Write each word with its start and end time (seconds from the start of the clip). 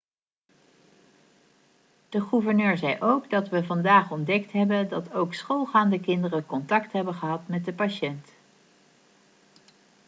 de 2.09 2.19
gouverneur 2.21 2.77
zei 2.77 2.97
ook 2.99 3.29
'dat 3.29 3.49
we 3.49 3.63
vandaag 3.63 4.11
ontdekt 4.11 4.51
hebben 4.51 4.89
dat 4.89 5.13
ook 5.13 5.33
schoolgaande 5.33 5.99
kinderen 5.99 6.45
contact 6.45 6.91
hebben 6.91 7.13
gehad 7.13 7.47
met 7.47 7.65
de 7.65 7.73
patiënt.' 7.73 8.31